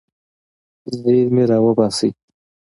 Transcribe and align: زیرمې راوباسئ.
زیرمې 0.99 1.43
راوباسئ. 1.51 2.09